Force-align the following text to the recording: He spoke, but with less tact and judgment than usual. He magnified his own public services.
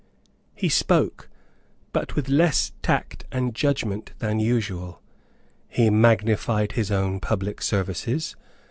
He 0.55 0.67
spoke, 0.67 1.29
but 1.93 2.15
with 2.15 2.27
less 2.27 2.71
tact 2.81 3.25
and 3.31 3.53
judgment 3.53 4.13
than 4.17 4.39
usual. 4.39 4.99
He 5.69 5.91
magnified 5.91 6.71
his 6.71 6.89
own 6.89 7.19
public 7.19 7.61
services. 7.61 8.35